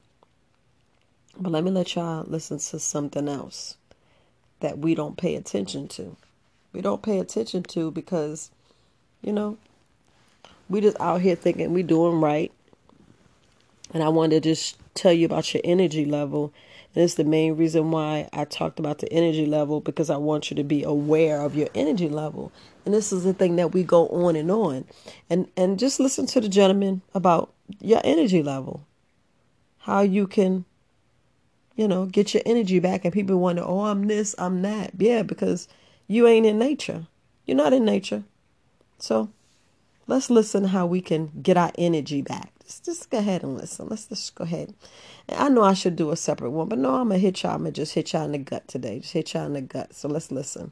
But 1.40 1.52
let 1.52 1.64
me 1.64 1.72
let 1.72 1.96
y'all 1.96 2.24
listen 2.28 2.60
to 2.60 2.80
something 2.80 3.28
else 3.28 3.78
that 4.60 4.78
we 4.78 4.94
don't 4.94 5.18
pay 5.18 5.36
attention 5.36 5.88
to 5.90 6.16
we 6.74 6.82
don't 6.82 7.04
pay 7.04 7.20
attention 7.20 7.64
to 7.64 7.92
because, 7.92 8.52
you 9.22 9.32
know, 9.32 9.58
we 10.70 10.82
just 10.82 11.00
out 11.00 11.22
here 11.22 11.36
thinking 11.36 11.74
we 11.74 11.84
doing 11.84 12.20
right. 12.20 12.52
And 13.94 14.04
I 14.04 14.10
wanted 14.10 14.42
to 14.42 14.50
just 14.50 14.78
tell 14.96 15.14
you 15.14 15.26
about 15.26 15.54
your 15.54 15.62
energy 15.64 16.04
level. 16.04 16.52
And 16.96 17.04
it's 17.04 17.14
the 17.16 17.24
main 17.24 17.56
reason 17.56 17.92
why 17.92 18.28
I 18.34 18.46
talked 18.46 18.80
about 18.80 19.00
the 19.00 19.12
energy 19.14 19.46
level 19.46 19.82
because 19.82 20.10
I 20.10 20.18
want 20.18 20.50
you 20.50 20.56
to 20.58 20.64
be 20.64 20.84
aware 20.84 21.42
of 21.42 21.56
your 21.56 21.70
energy 21.76 22.10
level. 22.10 22.52
And 22.86 22.94
this 22.94 23.14
is 23.14 23.24
the 23.24 23.34
thing 23.34 23.56
that 23.58 23.72
we 23.72 23.84
go 23.84 24.08
on 24.10 24.36
and 24.36 24.50
on. 24.52 24.86
And 25.30 25.48
and 25.56 25.80
just 25.80 26.00
listen 26.00 26.26
to 26.28 26.42
the 26.42 26.50
gentleman 26.50 27.02
about 27.14 27.54
your 27.80 28.02
energy 28.04 28.44
level. 28.44 28.86
How 29.80 30.02
you 30.02 30.28
can 30.28 30.66
you 31.76 31.88
know, 31.88 32.06
get 32.06 32.34
your 32.34 32.44
energy 32.46 32.80
back 32.80 33.04
and 33.04 33.14
people 33.14 33.38
wonder, 33.40 33.64
"Oh, 33.66 33.82
I'm 33.86 34.08
this, 34.08 34.36
I'm 34.38 34.62
that." 34.62 34.92
Yeah, 34.98 35.24
because 35.24 35.68
you 36.14 36.28
ain't 36.28 36.46
in 36.46 36.60
nature. 36.60 37.08
You're 37.46 37.58
not 37.58 37.74
in 37.74 37.86
nature. 37.86 38.24
So 39.00 39.30
let's 40.08 40.30
listen 40.30 40.66
how 40.66 40.86
we 40.86 41.02
can 41.02 41.32
get 41.42 41.58
our 41.58 41.72
energy 41.78 42.22
back. 42.22 42.52
Just, 42.64 42.86
just 42.86 43.10
go 43.10 43.18
ahead 43.18 43.44
and 43.44 43.58
listen. 43.58 43.88
Let's 43.90 44.06
just 44.06 44.36
go 44.36 44.44
ahead. 44.44 44.74
I 45.30 45.50
know 45.50 45.64
I 45.64 45.74
should 45.74 45.96
do 45.96 46.12
a 46.12 46.16
separate 46.16 46.52
one, 46.52 46.70
but 46.70 46.78
no, 46.78 46.96
I'm 46.96 47.10
gonna 47.10 47.18
hit 47.18 47.44
y'all. 47.44 47.54
I'm 47.54 47.60
gonna 47.60 47.72
just 47.72 47.94
hit 47.94 48.14
y'all 48.14 48.26
in 48.26 48.32
the 48.34 48.38
gut 48.38 48.68
today. 48.68 49.00
Just 49.00 49.14
hit 49.14 49.34
y'all 49.34 49.46
in 49.46 49.54
the 49.54 49.62
gut. 49.62 49.94
So 49.94 50.08
let's 50.08 50.32
listen. 50.32 50.72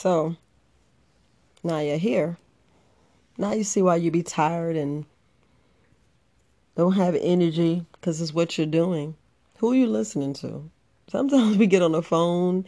So 0.00 0.34
now 1.62 1.80
you're 1.80 1.98
here. 1.98 2.38
Now 3.36 3.52
you 3.52 3.64
see 3.64 3.82
why 3.82 3.96
you 3.96 4.10
be 4.10 4.22
tired 4.22 4.74
and 4.74 5.04
don't 6.74 6.94
have 6.94 7.14
energy 7.16 7.84
because 7.92 8.18
it's 8.22 8.32
what 8.32 8.56
you're 8.56 8.66
doing. 8.66 9.14
Who 9.58 9.72
are 9.72 9.74
you 9.74 9.86
listening 9.86 10.32
to? 10.40 10.70
Sometimes 11.08 11.56
we 11.58 11.66
get 11.66 11.82
on 11.82 11.92
the 11.92 12.00
phone 12.00 12.64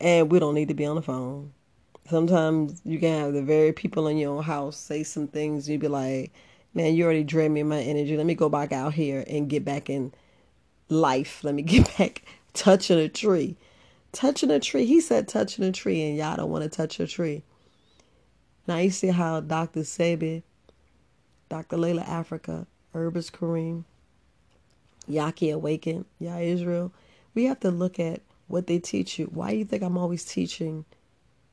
and 0.00 0.32
we 0.32 0.40
don't 0.40 0.56
need 0.56 0.66
to 0.66 0.74
be 0.74 0.84
on 0.84 0.96
the 0.96 1.02
phone. 1.02 1.52
Sometimes 2.10 2.82
you 2.84 2.98
can 2.98 3.20
have 3.20 3.34
the 3.34 3.42
very 3.42 3.72
people 3.72 4.08
in 4.08 4.16
your 4.16 4.36
own 4.36 4.42
house 4.42 4.76
say 4.76 5.04
some 5.04 5.28
things. 5.28 5.68
You'd 5.68 5.80
be 5.80 5.86
like, 5.86 6.32
man, 6.74 6.92
you 6.92 7.04
already 7.04 7.22
drained 7.22 7.54
me 7.54 7.62
my 7.62 7.82
energy. 7.82 8.16
Let 8.16 8.26
me 8.26 8.34
go 8.34 8.48
back 8.48 8.72
out 8.72 8.94
here 8.94 9.22
and 9.28 9.48
get 9.48 9.64
back 9.64 9.88
in 9.88 10.12
life. 10.88 11.44
Let 11.44 11.54
me 11.54 11.62
get 11.74 11.96
back 11.96 12.22
touching 12.52 12.98
a 12.98 13.08
tree. 13.08 13.56
Touching 14.12 14.50
a 14.50 14.58
tree. 14.58 14.86
He 14.86 15.00
said 15.00 15.28
touching 15.28 15.64
a 15.64 15.72
tree, 15.72 16.02
and 16.02 16.16
y'all 16.16 16.36
don't 16.36 16.50
want 16.50 16.64
to 16.64 16.70
touch 16.70 16.98
a 16.98 17.06
tree. 17.06 17.42
Now 18.66 18.78
you 18.78 18.90
see 18.90 19.08
how 19.08 19.40
Dr. 19.40 19.80
Sebi, 19.80 20.42
Dr. 21.48 21.76
Llaila 21.76 22.06
Afrika, 22.06 22.66
Herbis 22.94 23.30
Kareem, 23.30 23.84
Yaki 25.08 25.52
Awaken, 25.52 26.04
Yah 26.18 26.38
Israel, 26.38 26.92
we 27.34 27.44
have 27.44 27.60
to 27.60 27.70
look 27.70 27.98
at 27.98 28.20
what 28.46 28.66
they 28.66 28.78
teach 28.78 29.18
you. 29.18 29.26
Why 29.26 29.50
you 29.50 29.64
think 29.64 29.82
I'm 29.82 29.96
always 29.96 30.24
teaching 30.24 30.84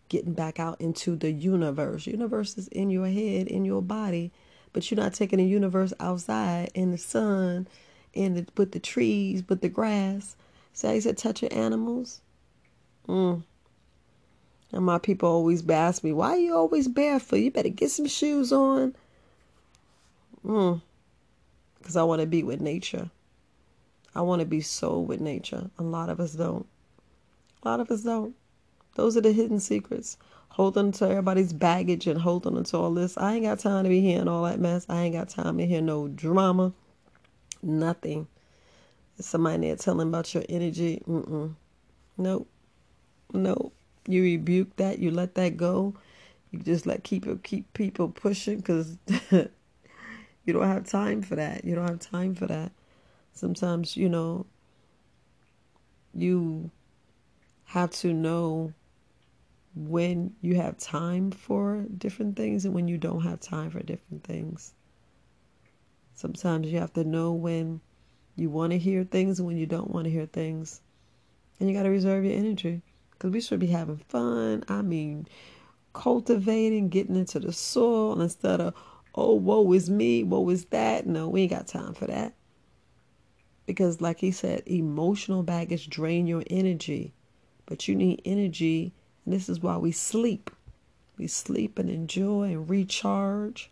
getting 0.09 0.33
back 0.33 0.59
out 0.59 0.79
into 0.81 1.15
the 1.15 1.31
universe? 1.31 2.07
Universe 2.07 2.57
is 2.57 2.67
in 2.69 2.89
your 2.89 3.07
head, 3.07 3.47
in 3.47 3.65
your 3.65 3.81
body, 3.81 4.31
but 4.73 4.89
you're 4.89 4.99
not 4.99 5.13
taking 5.13 5.39
the 5.39 5.45
universe 5.45 5.93
outside 5.99 6.71
in 6.73 6.91
the 6.91 6.97
sun, 6.97 7.67
in 8.13 8.47
with 8.57 8.71
the 8.71 8.79
trees, 8.79 9.43
with 9.47 9.61
the 9.61 9.69
grass. 9.69 10.35
So 10.73 10.93
he 10.93 10.99
said, 10.99 11.17
touch 11.17 11.41
your 11.41 11.53
animals. 11.53 12.21
Mm. 13.07 13.43
And 14.71 14.85
my 14.85 14.97
people 14.97 15.29
always 15.29 15.67
ask 15.69 16.03
me, 16.03 16.11
why 16.11 16.31
are 16.31 16.37
you 16.37 16.55
always 16.55 16.87
barefoot? 16.87 17.37
You 17.37 17.51
better 17.51 17.69
get 17.69 17.91
some 17.91 18.07
shoes 18.07 18.51
on. 18.51 18.95
Mm. 20.45 20.81
Because 21.77 21.95
I 21.95 22.03
want 22.03 22.21
to 22.21 22.27
be 22.27 22.43
with 22.43 22.61
nature. 22.61 23.09
I 24.15 24.21
want 24.21 24.39
to 24.39 24.45
be 24.45 24.61
so 24.61 24.99
with 24.99 25.21
nature. 25.21 25.69
A 25.77 25.83
lot 25.83 26.09
of 26.09 26.19
us 26.19 26.33
don't. 26.33 26.65
A 27.63 27.67
lot 27.67 27.79
of 27.79 27.91
us 27.91 28.03
don't. 28.03 28.35
Those 28.95 29.17
are 29.17 29.21
the 29.21 29.33
hidden 29.33 29.59
secrets. 29.59 30.17
Holding 30.49 30.93
to 30.93 31.09
everybody's 31.09 31.51
baggage 31.51 32.07
and 32.07 32.19
holding 32.19 32.63
to 32.63 32.77
all 32.77 32.93
this. 32.93 33.17
I 33.17 33.35
ain't 33.35 33.43
got 33.43 33.59
time 33.59 33.83
to 33.83 33.89
be 33.89 33.99
hearing 33.99 34.29
all 34.29 34.43
that 34.43 34.59
mess. 34.59 34.85
I 34.87 35.03
ain't 35.03 35.15
got 35.15 35.29
time 35.29 35.57
to 35.57 35.65
hear 35.65 35.81
no 35.81 36.07
drama. 36.07 36.71
Nothing. 37.61 38.27
Somebody 39.19 39.67
there 39.67 39.75
telling 39.75 40.07
about 40.07 40.33
your 40.33 40.43
energy. 40.47 41.01
Mm-mm. 41.07 41.55
Nope. 42.17 42.47
No, 43.33 43.71
you 44.07 44.23
rebuke 44.23 44.75
that. 44.77 44.99
You 44.99 45.11
let 45.11 45.35
that 45.35 45.57
go. 45.57 45.95
You 46.51 46.59
just 46.59 46.85
let 46.85 47.03
keep 47.03 47.25
keep 47.43 47.71
people 47.73 48.09
pushing 48.09 48.57
because 48.57 48.97
you 49.31 50.53
don't 50.53 50.67
have 50.67 50.85
time 50.85 51.21
for 51.21 51.35
that. 51.35 51.65
You 51.65 51.75
don't 51.75 51.87
have 51.87 51.99
time 51.99 52.35
for 52.35 52.47
that. 52.47 52.71
Sometimes 53.33 53.97
you 53.97 54.07
know 54.09 54.45
you 56.13 56.71
have 57.65 57.91
to 57.91 58.13
know 58.13 58.73
when 59.75 60.33
you 60.41 60.55
have 60.55 60.77
time 60.77 61.31
for 61.31 61.85
different 61.97 62.37
things 62.37 62.63
and 62.63 62.73
when 62.73 62.87
you 62.87 62.97
don't 62.97 63.21
have 63.21 63.41
time 63.41 63.69
for 63.69 63.83
different 63.83 64.23
things. 64.23 64.73
Sometimes 66.13 66.67
you 66.67 66.79
have 66.79 66.93
to 66.93 67.03
know 67.03 67.33
when 67.33 67.81
you 68.37 68.49
want 68.49 68.71
to 68.71 68.77
hear 68.77 69.03
things 69.03 69.39
and 69.39 69.47
when 69.47 69.57
you 69.57 69.65
don't 69.65 69.91
want 69.91 70.05
to 70.05 70.11
hear 70.11 70.25
things. 70.25 70.79
And 71.59 71.69
you 71.69 71.75
got 71.75 71.83
to 71.83 71.89
reserve 71.89 72.23
your 72.23 72.33
energy. 72.33 72.81
Because 73.17 73.31
we 73.31 73.41
should 73.41 73.59
be 73.59 73.67
having 73.67 73.97
fun. 74.09 74.63
I 74.67 74.81
mean, 74.81 75.27
cultivating, 75.93 76.89
getting 76.89 77.15
into 77.15 77.39
the 77.39 77.53
soil 77.53 78.21
instead 78.21 78.61
of, 78.61 78.73
oh, 79.15 79.33
woe 79.33 79.71
is 79.73 79.89
me, 79.89 80.23
woe 80.23 80.49
is 80.49 80.65
that. 80.65 81.07
No, 81.07 81.29
we 81.29 81.43
ain't 81.43 81.51
got 81.51 81.67
time 81.67 81.93
for 81.93 82.05
that. 82.07 82.33
Because, 83.65 84.01
like 84.01 84.19
he 84.19 84.31
said, 84.31 84.63
emotional 84.65 85.41
baggage 85.41 85.89
drain 85.89 86.27
your 86.27 86.43
energy. 86.49 87.13
But 87.65 87.87
you 87.87 87.95
need 87.95 88.21
energy. 88.25 88.93
And 89.23 89.33
this 89.33 89.49
is 89.49 89.61
why 89.61 89.77
we 89.77 89.91
sleep. 89.91 90.51
We 91.17 91.27
sleep 91.27 91.79
and 91.79 91.89
enjoy 91.89 92.51
and 92.51 92.69
recharge. 92.69 93.71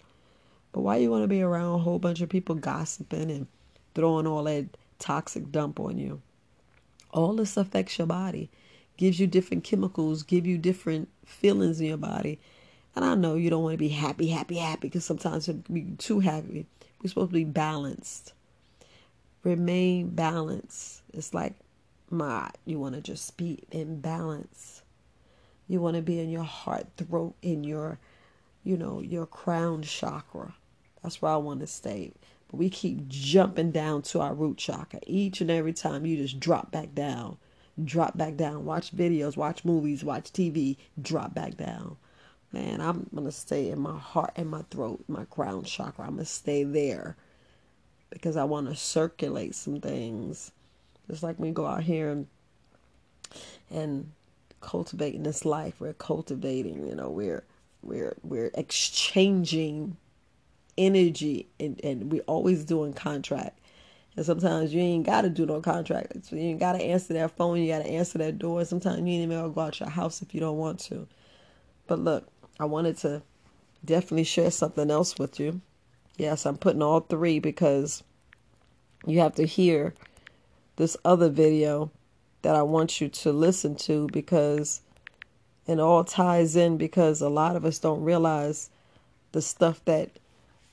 But 0.71 0.81
why 0.81 0.95
you 0.97 1.11
want 1.11 1.23
to 1.23 1.27
be 1.27 1.41
around 1.41 1.75
a 1.75 1.83
whole 1.83 1.99
bunch 1.99 2.21
of 2.21 2.29
people 2.29 2.55
gossiping 2.55 3.29
and 3.29 3.47
throwing 3.93 4.25
all 4.25 4.43
that 4.45 4.65
toxic 4.97 5.51
dump 5.51 5.79
on 5.79 5.97
you? 5.99 6.21
All 7.11 7.33
this 7.33 7.57
affects 7.57 7.99
your 7.99 8.07
body 8.07 8.49
gives 9.03 9.19
you 9.19 9.27
different 9.27 9.65
chemicals, 9.65 10.23
give 10.23 10.47
you 10.47 10.57
different 10.57 11.09
feelings 11.25 11.81
in 11.81 11.87
your 11.87 11.97
body. 11.97 12.39
And 12.95 13.03
I 13.03 13.15
know 13.15 13.35
you 13.35 13.49
don't 13.49 13.61
want 13.61 13.73
to 13.73 13.77
be 13.77 13.89
happy, 13.89 14.29
happy, 14.29 14.55
happy 14.55 14.87
because 14.87 15.03
sometimes 15.03 15.45
you're 15.45 15.57
too 15.97 16.21
happy. 16.21 16.65
We're 17.01 17.09
supposed 17.09 17.31
to 17.31 17.33
be 17.33 17.43
balanced. 17.43 18.31
Remain 19.43 20.11
balanced. 20.11 21.01
It's 21.13 21.33
like 21.33 21.51
my 22.11 22.49
you 22.63 22.79
want 22.79 22.95
to 22.95 23.01
just 23.01 23.35
be 23.35 23.65
in 23.71 23.99
balance. 23.99 24.83
You 25.67 25.81
want 25.81 25.97
to 25.97 26.01
be 26.01 26.21
in 26.21 26.29
your 26.29 26.43
heart, 26.43 26.87
throat, 26.95 27.35
in 27.41 27.65
your, 27.65 27.99
you 28.63 28.77
know, 28.77 29.01
your 29.01 29.25
crown 29.25 29.81
chakra. 29.81 30.55
That's 31.01 31.21
where 31.21 31.33
I 31.33 31.37
want 31.37 31.59
to 31.59 31.67
stay. 31.67 32.13
But 32.49 32.55
we 32.55 32.69
keep 32.69 33.09
jumping 33.09 33.71
down 33.71 34.03
to 34.03 34.21
our 34.21 34.33
root 34.33 34.59
chakra. 34.59 35.01
Each 35.05 35.41
and 35.41 35.51
every 35.51 35.73
time 35.73 36.05
you 36.05 36.15
just 36.15 36.39
drop 36.39 36.71
back 36.71 36.95
down 36.95 37.37
drop 37.83 38.17
back 38.17 38.35
down. 38.35 38.65
Watch 38.65 38.95
videos, 38.95 39.37
watch 39.37 39.65
movies, 39.65 40.03
watch 40.03 40.31
TV, 40.31 40.77
drop 41.01 41.33
back 41.33 41.57
down. 41.57 41.97
Man, 42.51 42.81
I'm 42.81 43.09
going 43.13 43.25
to 43.25 43.31
stay 43.31 43.69
in 43.69 43.79
my 43.79 43.97
heart 43.97 44.33
and 44.35 44.49
my 44.49 44.61
throat, 44.69 45.03
my 45.07 45.25
crown 45.25 45.63
chakra. 45.63 46.05
I'm 46.05 46.15
going 46.15 46.25
to 46.25 46.31
stay 46.31 46.63
there 46.63 47.15
because 48.11 48.37
I 48.37 48.43
want 48.43 48.69
to 48.69 48.75
circulate 48.75 49.55
some 49.55 49.81
things. 49.81 50.51
Just 51.09 51.23
like 51.23 51.39
we 51.39 51.51
go 51.51 51.65
out 51.65 51.83
here 51.83 52.11
and, 52.11 52.27
and 53.71 54.11
cultivating 54.61 55.23
this 55.23 55.45
life, 55.45 55.75
we're 55.79 55.93
cultivating, 55.93 56.87
you 56.87 56.95
know, 56.95 57.09
we're 57.09 57.43
we're 57.81 58.15
we're 58.23 58.51
exchanging 58.53 59.97
energy 60.77 61.47
and, 61.59 61.79
and 61.83 62.11
we're 62.11 62.21
always 62.21 62.63
doing 62.63 62.93
contract 62.93 63.59
And 64.15 64.25
sometimes 64.25 64.73
you 64.73 64.81
ain't 64.81 65.05
got 65.05 65.21
to 65.21 65.29
do 65.29 65.45
no 65.45 65.59
contract. 65.61 66.25
So 66.25 66.35
you 66.35 66.43
ain't 66.43 66.59
got 66.59 66.73
to 66.73 66.83
answer 66.83 67.13
that 67.13 67.35
phone. 67.35 67.59
You 67.59 67.71
got 67.71 67.83
to 67.83 67.89
answer 67.89 68.19
that 68.19 68.37
door. 68.37 68.63
Sometimes 68.63 68.99
you 68.99 69.07
ain't 69.07 69.23
even 69.23 69.37
got 69.37 69.43
to 69.43 69.49
go 69.49 69.61
out 69.61 69.79
your 69.79 69.89
house 69.89 70.21
if 70.21 70.33
you 70.33 70.39
don't 70.39 70.57
want 70.57 70.79
to. 70.81 71.07
But 71.87 71.99
look, 71.99 72.27
I 72.59 72.65
wanted 72.65 72.97
to 72.99 73.23
definitely 73.83 74.23
share 74.23 74.51
something 74.51 74.91
else 74.91 75.17
with 75.17 75.39
you. 75.39 75.61
Yes, 76.17 76.45
I'm 76.45 76.57
putting 76.57 76.83
all 76.83 76.99
three 76.99 77.39
because 77.39 78.03
you 79.05 79.19
have 79.19 79.35
to 79.35 79.45
hear 79.45 79.95
this 80.75 80.95
other 81.03 81.29
video 81.29 81.91
that 82.43 82.55
I 82.55 82.61
want 82.61 83.01
you 83.01 83.09
to 83.09 83.31
listen 83.31 83.75
to 83.75 84.07
because 84.07 84.81
it 85.65 85.79
all 85.79 86.03
ties 86.03 86.55
in 86.55 86.77
because 86.77 87.21
a 87.21 87.29
lot 87.29 87.55
of 87.55 87.65
us 87.65 87.79
don't 87.79 88.03
realize 88.03 88.69
the 89.31 89.41
stuff 89.41 89.83
that 89.85 90.11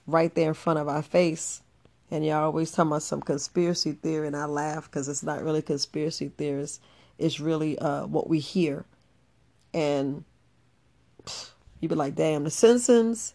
right 0.07 0.35
there 0.35 0.49
in 0.49 0.55
front 0.55 0.79
of 0.79 0.89
our 0.89 1.03
face. 1.03 1.63
And 2.11 2.25
y'all 2.27 2.45
always 2.45 2.73
talking 2.73 2.91
about 2.91 3.03
some 3.03 3.21
conspiracy 3.21 3.93
theory, 3.93 4.27
and 4.27 4.37
I 4.37 4.47
laugh 4.47 4.91
because 4.91 5.09
it's 5.09 5.23
not 5.23 5.45
really 5.45 5.63
conspiracy 5.63 6.33
theories. 6.37 6.81
It's 7.19 7.39
really 7.39 7.79
uh, 7.79 8.07
what 8.07 8.29
we 8.29 8.41
hear. 8.41 8.85
And 9.73 10.25
you 11.81 11.89
be 11.89 11.95
like, 11.95 12.17
damn, 12.17 12.45
The 12.45 12.51
Simpsons. 12.51 13.35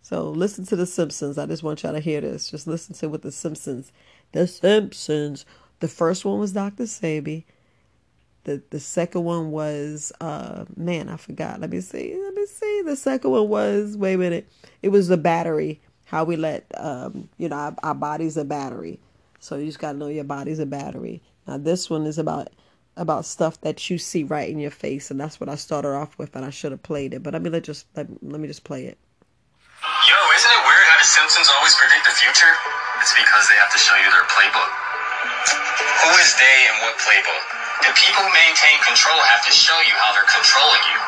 So 0.00 0.30
listen 0.30 0.64
to 0.66 0.76
The 0.76 0.86
Simpsons. 0.86 1.36
I 1.36 1.46
just 1.46 1.62
want 1.62 1.82
y'all 1.82 1.92
to 1.92 2.00
hear 2.00 2.20
this. 2.20 2.50
Just 2.50 2.66
listen 2.66 2.94
to 2.96 3.08
what 3.08 3.22
The 3.22 3.32
Simpsons. 3.32 3.92
The 4.32 4.46
Simpsons. 4.46 5.44
The 5.80 5.88
first 5.88 6.24
one 6.24 6.38
was 6.38 6.52
Dr. 6.52 6.84
Sebi. 6.84 7.44
The 8.44 8.62
the 8.70 8.80
second 8.80 9.24
one 9.24 9.50
was 9.50 10.12
uh 10.20 10.66
man, 10.76 11.08
I 11.08 11.16
forgot. 11.16 11.60
Let 11.60 11.70
me 11.70 11.80
see. 11.80 12.14
Let 12.22 12.34
me 12.34 12.46
see. 12.46 12.82
The 12.84 12.96
second 12.96 13.30
one 13.30 13.48
was 13.48 13.96
wait 13.96 14.14
a 14.14 14.18
minute. 14.18 14.48
It 14.82 14.90
was 14.90 15.08
the 15.08 15.16
battery. 15.16 15.80
How 16.14 16.22
we 16.22 16.38
let 16.38 16.62
um 16.78 17.26
you 17.42 17.50
know 17.50 17.58
our, 17.58 17.74
our 17.82 17.98
body's 17.98 18.38
a 18.38 18.46
battery. 18.46 19.02
So 19.42 19.58
you 19.58 19.66
just 19.66 19.82
gotta 19.82 19.98
know 19.98 20.06
your 20.06 20.22
body's 20.22 20.62
a 20.62 20.66
battery. 20.78 21.18
Now 21.42 21.58
this 21.58 21.90
one 21.90 22.06
is 22.06 22.22
about 22.22 22.54
about 22.94 23.26
stuff 23.26 23.58
that 23.66 23.90
you 23.90 23.98
see 23.98 24.22
right 24.22 24.46
in 24.46 24.62
your 24.62 24.70
face, 24.70 25.10
and 25.10 25.18
that's 25.18 25.42
what 25.42 25.50
I 25.50 25.58
started 25.58 25.90
off 25.90 26.14
with, 26.14 26.38
and 26.38 26.46
I 26.46 26.54
should 26.54 26.70
have 26.70 26.86
played 26.86 27.18
it. 27.18 27.26
But 27.26 27.34
I 27.34 27.42
mean, 27.42 27.50
let 27.50 27.66
just 27.66 27.90
let, 27.98 28.06
let 28.22 28.38
me 28.38 28.46
just 28.46 28.62
play 28.62 28.86
it. 28.86 28.94
Yo, 30.06 30.14
isn't 30.38 30.54
it 30.54 30.62
weird 30.62 30.86
how 30.86 31.02
the 31.02 31.08
Simpsons 31.18 31.50
always 31.58 31.74
predict 31.74 32.06
the 32.06 32.14
future? 32.14 32.54
It's 33.02 33.10
because 33.18 33.50
they 33.50 33.58
have 33.58 33.74
to 33.74 33.80
show 33.82 33.98
you 33.98 34.06
their 34.14 34.22
playbook. 34.30 34.70
Who 34.70 36.14
is 36.22 36.30
they 36.38 36.58
and 36.70 36.78
what 36.86 36.94
playbook? 37.02 37.42
The 37.82 37.90
people 37.90 38.22
who 38.22 38.30
maintain 38.30 38.78
control 38.86 39.18
have 39.34 39.42
to 39.50 39.52
show 39.52 39.74
you 39.82 39.98
how 39.98 40.14
they're 40.14 40.30
controlling 40.30 40.84
you. 40.94 40.98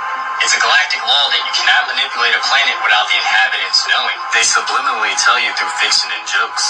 It's 0.45 0.53
a 0.53 0.61
galactic 0.61 1.01
law 1.07 1.25
that 1.33 1.43
you 1.43 1.53
cannot 1.57 1.89
manipulate 1.89 2.37
a 2.37 2.43
planet 2.45 2.77
without 2.85 3.09
the 3.09 3.17
inhabitants 3.17 3.85
knowing. 3.89 4.17
They 4.37 4.45
subliminally 4.45 5.15
tell 5.25 5.41
you 5.41 5.49
through 5.57 5.73
fiction 5.81 6.13
and 6.13 6.25
jokes, 6.29 6.65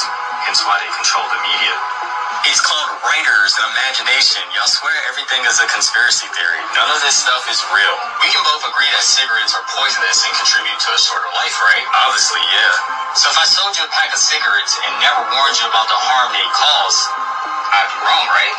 hence 0.47 0.63
why 0.65 0.79
they 0.79 0.91
control 0.95 1.27
the 1.29 1.41
media. 1.43 1.75
It's 2.47 2.63
called 2.63 2.91
writers 3.05 3.59
and 3.59 3.67
imagination. 3.75 4.41
Y'all 4.55 4.71
swear 4.71 4.95
everything 5.11 5.43
is 5.45 5.59
a 5.61 5.67
conspiracy 5.69 6.31
theory. 6.33 6.63
None 6.79 6.89
of 6.95 7.03
this 7.03 7.19
stuff 7.19 7.45
is 7.51 7.59
real. 7.75 7.97
We 8.23 8.31
can 8.31 8.41
both 8.47 8.63
agree 8.65 8.89
that 8.95 9.05
cigarettes 9.05 9.53
are 9.59 9.65
poisonous 9.75 10.25
and 10.25 10.33
contribute 10.39 10.79
to 10.79 10.91
a 10.95 11.01
shorter 11.03 11.29
life, 11.37 11.57
right? 11.61 11.85
Obviously, 12.07 12.41
yeah. 12.55 12.73
So 13.19 13.29
if 13.29 13.37
I 13.37 13.47
sold 13.51 13.75
you 13.77 13.85
a 13.85 13.93
pack 13.93 14.15
of 14.15 14.21
cigarettes 14.23 14.79
and 14.87 14.93
never 15.03 15.21
warned 15.35 15.59
you 15.59 15.67
about 15.69 15.91
the 15.91 15.99
harm 15.99 16.31
they 16.33 16.47
cause, 16.55 16.99
I'd 17.75 17.91
be 17.91 17.99
wrong, 18.07 18.27
right? 18.31 18.55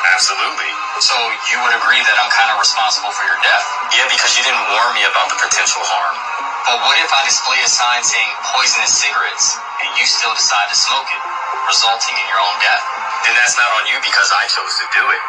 Absolutely. 0.00 0.72
So 1.04 1.16
you 1.52 1.60
would 1.60 1.76
agree 1.76 2.00
that 2.00 2.16
I'm 2.20 2.32
kind 2.32 2.48
of 2.52 2.60
responsible 2.60 3.12
for 3.12 3.24
your 3.28 3.36
death? 3.44 3.64
Yeah, 3.92 4.08
because 4.08 4.32
you 4.36 4.44
didn't 4.44 4.64
warn 4.72 4.96
me 4.96 5.04
about 5.04 5.28
the 5.28 5.38
potential 5.40 5.84
harm. 5.84 6.16
But 6.64 6.80
what 6.84 6.96
if 7.00 7.10
I 7.12 7.24
display 7.24 7.60
a 7.64 7.70
sign 7.70 8.04
saying 8.04 8.30
poisonous 8.52 8.92
cigarettes 8.96 9.56
and 9.84 9.88
you 10.00 10.04
still 10.08 10.32
decide 10.32 10.68
to 10.72 10.76
smoke 10.76 11.08
it, 11.08 11.22
resulting 11.68 12.16
in 12.16 12.26
your 12.28 12.40
own 12.40 12.56
death? 12.64 12.84
Then 13.24 13.34
that's 13.36 13.56
not 13.56 13.68
on 13.80 13.84
you 13.88 13.96
because 14.00 14.28
I 14.32 14.44
chose 14.48 14.74
to 14.80 14.86
do 14.92 15.04
it. 15.04 15.22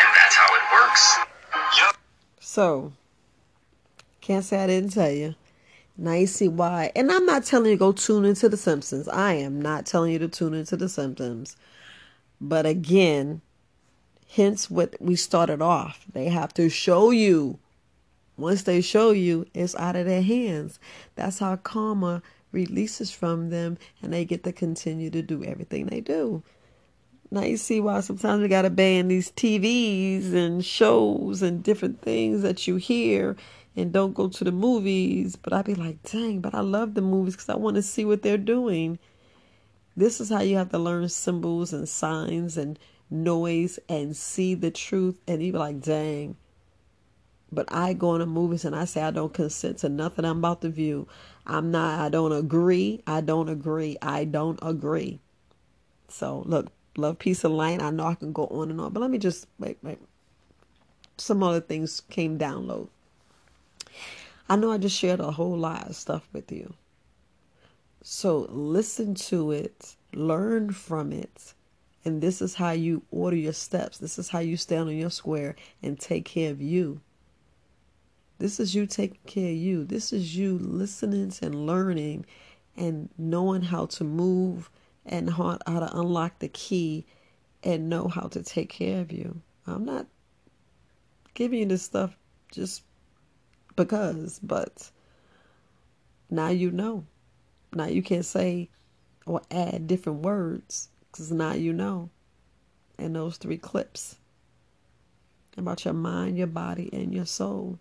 And 0.00 0.08
that's 0.16 0.36
how 0.36 0.48
it 0.52 0.64
works. 0.72 1.02
Yup. 1.80 1.94
So, 2.40 2.92
can't 4.20 4.44
say 4.44 4.60
I 4.60 4.66
didn't 4.66 4.92
tell 4.92 5.12
you. 5.12 5.34
Now 5.96 6.14
you 6.14 6.26
see 6.26 6.48
why. 6.48 6.92
And 6.96 7.12
I'm 7.12 7.26
not 7.26 7.44
telling 7.44 7.70
you 7.70 7.76
to 7.76 7.78
go 7.78 7.92
tune 7.92 8.24
into 8.24 8.48
The 8.48 8.56
Simpsons. 8.56 9.08
I 9.08 9.34
am 9.34 9.60
not 9.60 9.84
telling 9.84 10.12
you 10.12 10.18
to 10.20 10.28
tune 10.28 10.54
into 10.54 10.76
The 10.76 10.88
Simpsons. 10.88 11.56
But 12.40 12.64
again, 12.64 13.42
hence 14.32 14.70
what 14.70 14.94
we 15.00 15.16
started 15.16 15.60
off. 15.60 16.04
They 16.12 16.28
have 16.28 16.54
to 16.54 16.68
show 16.68 17.10
you. 17.10 17.58
Once 18.36 18.62
they 18.62 18.80
show 18.80 19.10
you, 19.10 19.46
it's 19.54 19.74
out 19.74 19.96
of 19.96 20.06
their 20.06 20.22
hands. 20.22 20.78
That's 21.14 21.40
how 21.40 21.56
karma 21.56 22.22
releases 22.52 23.10
from 23.10 23.50
them 23.50 23.78
and 24.02 24.12
they 24.12 24.24
get 24.24 24.44
to 24.44 24.52
continue 24.52 25.10
to 25.10 25.22
do 25.22 25.44
everything 25.44 25.86
they 25.86 26.00
do. 26.00 26.42
Now 27.30 27.42
you 27.42 27.56
see 27.56 27.80
why 27.80 28.00
sometimes 28.00 28.42
we 28.42 28.48
gotta 28.48 28.70
ban 28.70 29.08
these 29.08 29.30
TVs 29.30 30.32
and 30.32 30.64
shows 30.64 31.42
and 31.42 31.62
different 31.62 32.00
things 32.00 32.42
that 32.42 32.66
you 32.66 32.76
hear 32.76 33.36
and 33.76 33.92
don't 33.92 34.14
go 34.14 34.28
to 34.28 34.44
the 34.44 34.52
movies. 34.52 35.36
But 35.36 35.52
I'd 35.52 35.64
be 35.64 35.74
like, 35.74 36.02
dang, 36.02 36.40
but 36.40 36.54
I 36.54 36.60
love 36.60 36.94
the 36.94 37.02
movies 37.02 37.34
because 37.34 37.48
I 37.48 37.56
want 37.56 37.76
to 37.76 37.82
see 37.82 38.04
what 38.04 38.22
they're 38.22 38.38
doing. 38.38 38.98
This 39.96 40.20
is 40.20 40.30
how 40.30 40.40
you 40.40 40.56
have 40.56 40.70
to 40.70 40.78
learn 40.78 41.08
symbols 41.08 41.72
and 41.72 41.88
signs 41.88 42.56
and 42.56 42.78
noise 43.10 43.78
and 43.88 44.16
see 44.16 44.54
the 44.54 44.70
truth. 44.70 45.16
And 45.26 45.42
you 45.42 45.52
be 45.52 45.58
like, 45.58 45.80
dang. 45.80 46.36
But 47.52 47.72
I 47.72 47.94
go 47.94 48.14
into 48.14 48.26
movies 48.26 48.64
and 48.64 48.76
I 48.76 48.84
say 48.84 49.02
I 49.02 49.10
don't 49.10 49.34
consent 49.34 49.78
to 49.78 49.88
nothing 49.88 50.24
I'm 50.24 50.38
about 50.38 50.62
to 50.62 50.68
view. 50.68 51.08
I'm 51.46 51.70
not, 51.70 51.98
I 51.98 52.08
don't 52.08 52.32
agree. 52.32 53.02
I 53.06 53.20
don't 53.20 53.48
agree. 53.48 53.96
I 54.00 54.24
don't 54.24 54.58
agree. 54.62 55.18
So 56.08 56.44
look, 56.46 56.70
love, 56.96 57.18
peace, 57.18 57.42
and 57.42 57.56
light. 57.56 57.82
I 57.82 57.90
know 57.90 58.06
I 58.06 58.14
can 58.14 58.32
go 58.32 58.46
on 58.46 58.70
and 58.70 58.80
on, 58.80 58.92
but 58.92 59.00
let 59.00 59.10
me 59.10 59.18
just 59.18 59.46
wait, 59.58 59.78
wait. 59.82 59.98
Some 61.16 61.42
other 61.42 61.60
things 61.60 62.02
came 62.08 62.38
download. 62.38 62.88
I 64.48 64.56
know 64.56 64.72
I 64.72 64.78
just 64.78 64.96
shared 64.96 65.20
a 65.20 65.30
whole 65.30 65.56
lot 65.56 65.88
of 65.88 65.96
stuff 65.96 66.28
with 66.32 66.50
you. 66.50 66.74
So 68.02 68.46
listen 68.50 69.14
to 69.14 69.52
it, 69.52 69.94
learn 70.12 70.72
from 70.72 71.12
it, 71.12 71.54
and 72.04 72.22
this 72.22 72.40
is 72.40 72.54
how 72.54 72.70
you 72.70 73.02
order 73.10 73.36
your 73.36 73.52
steps. 73.52 73.98
This 73.98 74.18
is 74.18 74.30
how 74.30 74.38
you 74.38 74.56
stand 74.56 74.88
on 74.88 74.96
your 74.96 75.10
square 75.10 75.56
and 75.82 75.98
take 75.98 76.24
care 76.24 76.50
of 76.50 76.60
you. 76.60 77.00
This 78.38 78.58
is 78.58 78.74
you 78.74 78.86
taking 78.86 79.18
care 79.26 79.50
of 79.50 79.56
you. 79.56 79.84
This 79.84 80.12
is 80.12 80.34
you 80.34 80.58
listening 80.58 81.32
and 81.42 81.66
learning 81.66 82.24
and 82.74 83.10
knowing 83.18 83.60
how 83.60 83.86
to 83.86 84.04
move 84.04 84.70
and 85.04 85.28
how, 85.28 85.56
to 85.56 85.90
unlock 85.92 86.38
the 86.38 86.48
key 86.48 87.04
and 87.62 87.90
know 87.90 88.08
how 88.08 88.28
to 88.28 88.42
take 88.42 88.70
care 88.70 89.02
of 89.02 89.12
you. 89.12 89.42
I'm 89.66 89.84
not 89.84 90.06
giving 91.34 91.58
you 91.58 91.66
this 91.66 91.82
stuff 91.82 92.16
just 92.50 92.82
because, 93.76 94.40
but 94.42 94.90
now 96.30 96.48
you 96.48 96.70
know. 96.70 97.04
Now 97.74 97.86
you 97.86 98.02
can 98.02 98.22
say 98.22 98.70
or 99.26 99.42
add 99.50 99.86
different 99.86 100.20
words 100.20 100.88
because 101.10 101.30
now 101.30 101.52
you 101.52 101.72
know. 101.72 102.10
And 102.98 103.16
those 103.16 103.38
three 103.38 103.56
clips 103.56 104.16
about 105.56 105.84
your 105.84 105.94
mind, 105.94 106.36
your 106.36 106.46
body, 106.46 106.90
and 106.92 107.14
your 107.14 107.26
soul. 107.26 107.78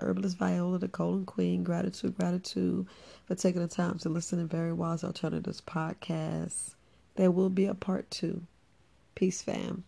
Herbalist 0.00 0.38
Viola, 0.38 0.78
the 0.78 0.88
colon 0.88 1.26
queen. 1.26 1.62
Gratitude, 1.62 2.16
gratitude 2.16 2.86
for 3.26 3.34
taking 3.34 3.62
the 3.62 3.68
time 3.68 3.98
to 3.98 4.08
listen 4.08 4.38
to 4.38 4.46
Very 4.46 4.72
Wise 4.72 5.04
Alternatives 5.04 5.60
podcast. 5.60 6.74
There 7.16 7.30
will 7.30 7.50
be 7.50 7.66
a 7.66 7.74
part 7.74 8.10
two. 8.10 8.42
Peace, 9.14 9.42
fam. 9.42 9.84